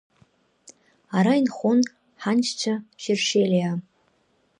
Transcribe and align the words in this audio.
Ара 1.17 1.33
инхон 1.41 1.79
ҳаншьцәа 2.21 2.73
Шьершьелиаа… 3.01 3.75